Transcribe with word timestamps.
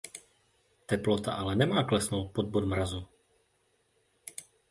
Teplota 0.87 1.31
ale 1.33 1.55
nemá 1.55 1.83
klesnout 1.83 2.27
pod 2.31 2.45
bod 2.45 2.65
mrazu. 2.65 3.07